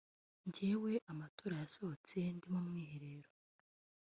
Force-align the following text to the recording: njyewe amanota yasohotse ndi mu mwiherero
njyewe 0.47 0.91
amanota 1.11 1.55
yasohotse 1.61 2.17
ndi 2.35 2.47
mu 2.53 2.61
mwiherero 2.67 3.29